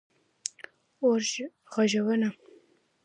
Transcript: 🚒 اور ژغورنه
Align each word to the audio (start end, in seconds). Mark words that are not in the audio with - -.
🚒 0.99 1.29
اور 1.75 1.87
ژغورنه 1.91 2.29